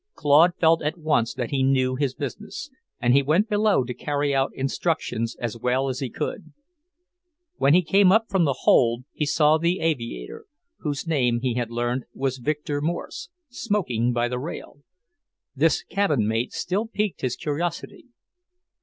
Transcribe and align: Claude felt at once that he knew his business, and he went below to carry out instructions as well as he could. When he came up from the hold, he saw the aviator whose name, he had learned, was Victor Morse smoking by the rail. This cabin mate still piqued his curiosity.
Claude 0.15 0.55
felt 0.59 0.81
at 0.81 0.97
once 0.97 1.31
that 1.35 1.51
he 1.51 1.61
knew 1.61 1.93
his 1.95 2.15
business, 2.15 2.71
and 2.99 3.13
he 3.13 3.21
went 3.21 3.47
below 3.47 3.83
to 3.83 3.93
carry 3.93 4.33
out 4.33 4.49
instructions 4.55 5.35
as 5.39 5.55
well 5.59 5.89
as 5.89 5.99
he 5.99 6.09
could. 6.09 6.53
When 7.57 7.75
he 7.75 7.83
came 7.83 8.11
up 8.11 8.27
from 8.27 8.43
the 8.43 8.61
hold, 8.61 9.03
he 9.13 9.27
saw 9.27 9.59
the 9.59 9.79
aviator 9.79 10.45
whose 10.79 11.05
name, 11.05 11.41
he 11.41 11.53
had 11.53 11.69
learned, 11.69 12.05
was 12.15 12.39
Victor 12.39 12.81
Morse 12.81 13.29
smoking 13.49 14.11
by 14.11 14.27
the 14.27 14.39
rail. 14.39 14.81
This 15.55 15.83
cabin 15.83 16.27
mate 16.27 16.51
still 16.51 16.87
piqued 16.87 17.21
his 17.21 17.35
curiosity. 17.35 18.05